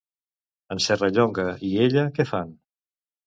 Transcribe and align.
En 0.75 0.81
Serrallonga 0.85 1.45
i 1.69 1.71
ella 1.85 2.07
què 2.17 2.25
fan? 2.33 2.57